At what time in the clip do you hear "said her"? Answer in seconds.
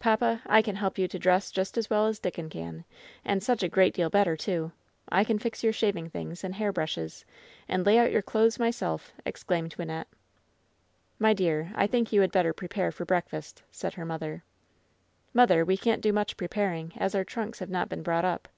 13.70-14.04